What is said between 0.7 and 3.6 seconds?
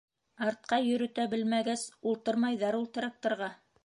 йөрөтә белмәгәс, ултырмайҙар ул тракторға.